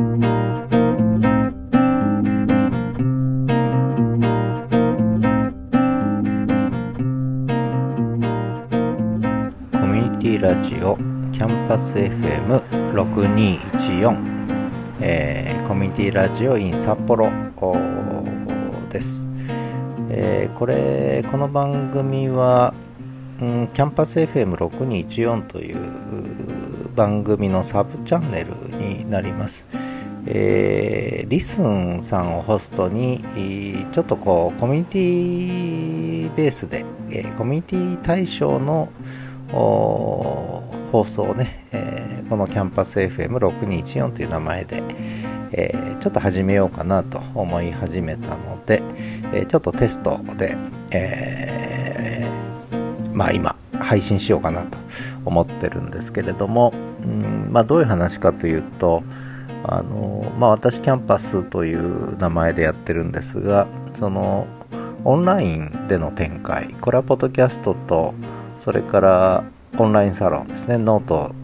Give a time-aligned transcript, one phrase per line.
[0.00, 10.96] コミュニティラジオ
[11.32, 14.16] キャンパス FM6214、
[15.02, 17.30] えー、コミュニティラジオ in 札幌
[18.88, 19.28] です、
[20.08, 22.72] えー、これこの番組は、
[23.42, 25.76] うん、キャンパス FM6214 という
[26.96, 29.66] 番組のサブチャンネルになります、
[30.26, 33.22] えー、リスンさんをホストに
[33.92, 38.90] ちょっとこうコミュニティベースで、えー、コミュニティ対象の
[39.50, 44.82] 放送をね、えー、このキャンパス FM6214 という名前で、
[45.52, 48.82] えー、ちょっと始めようかなと思い始めたので、
[49.32, 50.56] えー、ちょっとテストで、
[50.92, 52.28] え
[53.12, 54.78] まあ今配信しようかなと
[55.24, 59.02] 思ってるんですけれども、うんまあ、どういう話かというと
[59.64, 64.46] あの、まあ、私 Camp@Usという名前でやってるんですがその
[65.04, 68.14] オンラインでの展開これはポッドキャストと
[68.60, 69.44] それから
[69.78, 71.34] オンラインサロンですねノート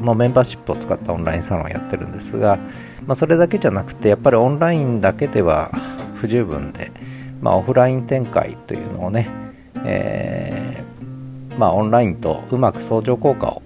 [0.00, 2.58] のメンバーシップを使ったオンラインサロンをやってるんですが、
[3.06, 5.70] まあ、それだけじゃなくてやっぱりオンラインだけでは
[6.14, 6.92] 不十分で、
[7.40, 9.28] まあ、オフライン展開というのをね、
[9.84, 13.62] えー、まあ、オンラインとうまく相乗効果を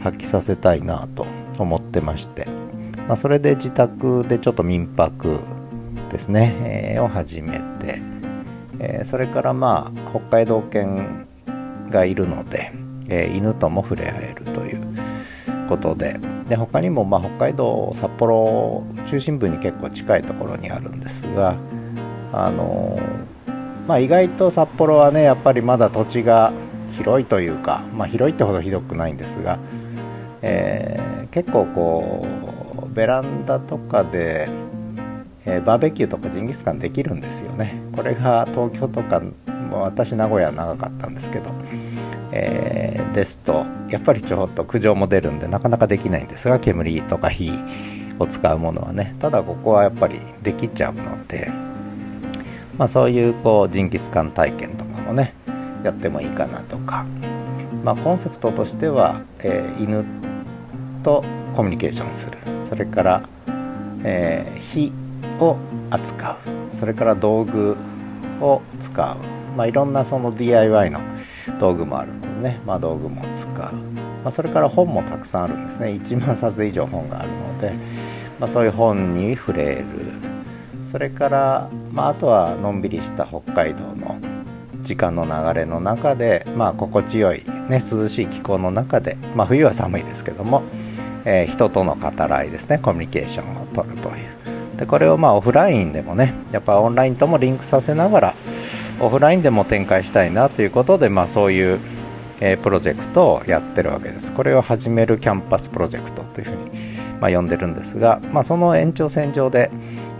[0.00, 1.26] 発揮させたいなと
[1.58, 2.48] 思ってまして、
[3.06, 5.40] まあ、それで自宅でちょっと民泊
[6.10, 8.00] ですね、えー、を始めて、
[8.78, 11.26] えー、それからまあ北海道犬
[11.90, 12.72] がいるので、
[13.08, 14.82] えー、犬とも触れ合えるという
[15.68, 16.16] ことで
[16.48, 21.56] で他にもまあ北海道札幌中心部に結構近いところにあるんですが
[22.32, 22.98] あの
[23.86, 26.52] まあ、意外と札幌はねやっぱりまだ土地が
[26.96, 29.58] 広いというか、まあ、広いってほどひどくないんですが、
[30.40, 32.53] えー、結構こう
[32.94, 34.48] ベランダとかで、
[35.44, 37.80] えー、バーベキューとかジンギスカンできるんですよね。
[37.94, 39.20] これが東京とか
[39.72, 41.50] 私名古屋長かったんですけど、
[42.30, 47.50] えー、ですとやっぱりちょっと苦情も出るんでなかなかできないんですが煙とか火
[48.18, 49.16] を使うものはね。
[49.18, 51.50] ただここはやっぱりできちゃうので、
[52.78, 55.34] まあ、そういうこうジンギスカン体験とかもね
[55.82, 57.04] やってもいいかなとか、
[57.82, 60.04] まあ、コンセプトとしては、えー、犬
[61.02, 61.24] と
[61.54, 62.38] コミュニケーションする。
[62.74, 63.22] それから、
[64.02, 64.92] えー、火
[65.38, 65.56] を
[65.90, 66.36] 扱
[66.72, 66.74] う。
[66.74, 67.76] それから道具
[68.40, 69.16] を使う。
[69.56, 70.98] まあ、いろんなその DIY の
[71.60, 73.70] 道具もあるのでね、まあ、道具も使う、ま
[74.24, 75.90] あ、それから本もたくさんあるんですね。
[75.90, 77.74] 1万冊以上本があるので、
[78.40, 79.84] まあ、そういう本に触れる。
[80.90, 84.18] それから、まあ、あとはのんびりした北海道の
[84.82, 90.64] 時間の流れの中で、まあ、心地よい、ね、涼しい気候の中で、まあ、冬は寒いですけども、
[91.24, 92.78] えー、人との語らいですね。
[92.78, 94.44] コミュニケーションをとるという。
[94.76, 98.34] でこれをまあオフラインでもねやっぱオンラインともリンクさせながら
[99.00, 101.80] オフラインでも展開したいなということで、まあ、そういう、
[102.40, 104.32] えー、プロジェクトをやってるわけです。
[104.32, 106.70] これを始める Camp@Usプロジェクトというふうに、
[107.20, 109.70] まあ、呼んでるんですが、まあ、その延長線上で、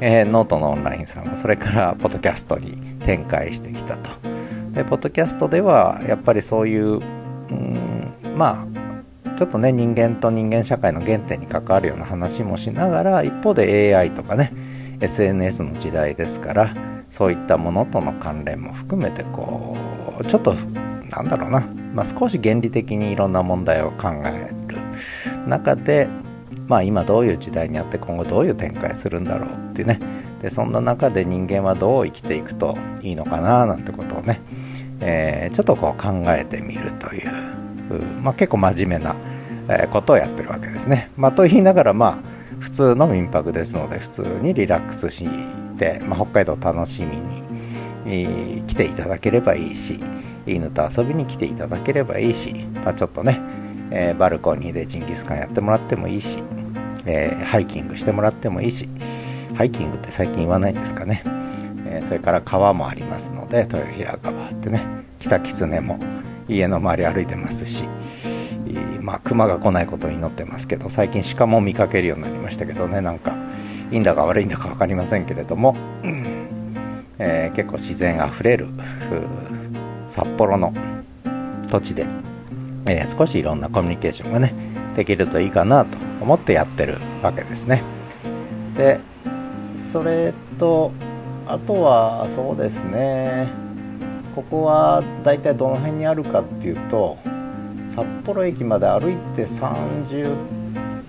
[0.00, 4.10] えー、ノートのオンラインサロンそれからポッドキャストに展開してきたと。
[4.72, 7.00] でポッドキャストではやっぱりそういう
[7.50, 8.71] うんまあ
[9.36, 14.52] ちょっとね人間と人間社会の原点に関わるような話もしながら一方で AI とかね
[15.00, 16.74] SNS の時代ですから
[17.10, 19.76] そういったものとの関連も含めてこ
[20.20, 20.54] うちょっと
[21.10, 21.60] なんだろうな、
[21.92, 24.78] まあ、少し原理的にいろんな問題を考える
[25.46, 26.08] 中で
[26.68, 30.00] まあ今どういう時代にあって今後どういう展開するんだろうっていうね。
[30.40, 34.40] でそんな中で人間はどう生きていくといいのかななんてことをね、
[35.00, 37.30] えー、ちょっとこう考えてみるという、
[38.22, 39.16] まあ、結構真面目な
[39.90, 41.10] ことをやってるわけですね。
[41.16, 45.28] まあ、と言いながらまあ普通の民泊ですので普通にリラックスし
[45.76, 49.98] て、まあ、北海道楽しみに、来ていただければいいし
[50.46, 52.52] 犬と遊びに来ていただければいいし、
[52.84, 53.40] まあ、ちょっとね、
[53.90, 56.42] えー、バルコニーでジンギスカンやってもらってもいいし、
[57.06, 58.88] えー、ハイキングしてもらってもいいし
[59.56, 61.22] ハイキングって最近言わないんですかね、
[61.86, 64.82] えそれから川もありますので豊平川ってね
[65.20, 65.98] 北狐も
[66.48, 67.84] 家の周り歩いてますし
[69.00, 73.34] まあ熊が来ないことを祈ってますけど最近鹿も見かけるようになりましたけどねなんか
[73.90, 75.76] いいんだか悪いんだか分かりませんけれども、
[77.18, 78.68] えー、結構自然あふれる
[80.08, 80.72] 札幌の
[81.68, 82.06] 土地で、
[82.86, 84.54] えー、少しいろんなコミュニケーションがね
[84.94, 87.82] できるといいかなと思ってやってるわけですね。
[88.76, 89.00] で
[89.92, 90.92] それと
[91.46, 93.61] あとはそうですね。
[94.34, 97.18] ここは大体どの辺にあるかっていうと
[97.94, 100.36] 札幌駅まで歩いて35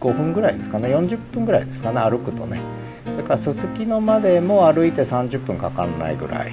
[0.00, 2.60] 分ぐらいですかね40分ぐらいですかね歩くとね。
[3.04, 6.52] それからすすきのまでも歩いて30分かからないぐらい、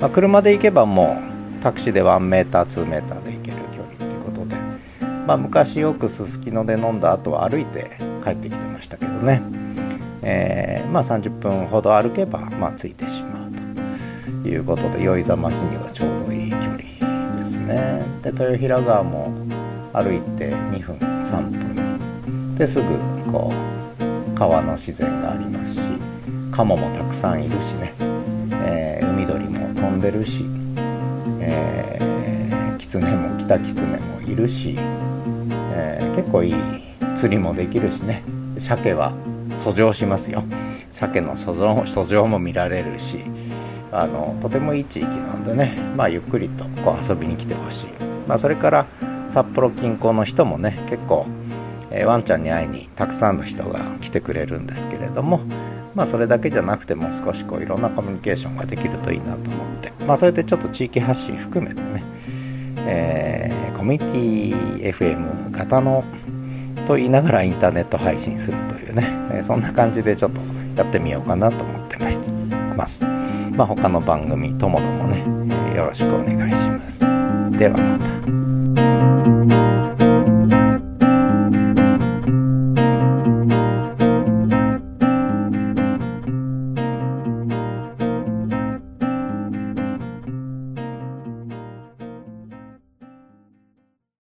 [0.00, 1.20] まあ、車で行けばも
[1.58, 4.56] うタクシーで1メーター2メーターで行ける距離ということで、
[5.26, 7.90] まあ、昔よくすすきので飲んだ後は歩いて
[8.24, 9.42] 帰ってきてましたけどね、
[10.22, 13.27] えー、まあ、30分ほど歩けば、まあ、着いてしまう。
[14.44, 18.02] いうことで酔座町にはちょうどいい距離ですね。
[18.22, 19.32] で豊平川も
[19.92, 22.56] 歩いて2分3分。
[22.56, 22.82] ですぐ
[23.30, 25.80] こう川の自然がありますし
[26.50, 27.92] カモもたくさんいるしね、
[28.64, 30.44] えー、海鳥も飛んでるし、
[31.40, 34.76] えー、キツネもキタキツネもいるし、
[35.72, 36.54] えー、結構いい
[37.16, 38.22] 釣りもできるしね。
[38.58, 39.12] 鮭は
[39.62, 40.42] 遡上しますよ。
[40.90, 43.18] 鮭の遡上遡上も見られるし
[43.90, 47.86] あのとてもいい地域なんでね、まあ、ゆっくりとこう遊びに来てほしい、
[48.26, 48.86] まあ、それから
[49.28, 51.26] 札幌近郊の人もね結構、
[51.90, 55.40] えー、ワンちゃんに会いにたくさんの人が来てくれるんですけれども
[55.94, 62.02] まあそれだけじゃなくても少しこういろんなコミュニケーションができるといいなと思ってまあそれでちょっと地域発信含めてね、
[62.78, 66.04] えー、コミュニティ FM 型の
[66.86, 70.40] と言いながらインターネット配信するというね、えー、そんな感じでちょっと
[70.76, 71.96] やってみようかなと思って
[72.76, 73.27] ます。
[73.58, 77.00] まあ、他の番組ともどもね、えー、よろしくお願いします。
[77.58, 79.67] ではまた。